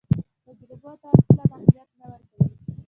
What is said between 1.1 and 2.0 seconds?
اصلاً اهمیت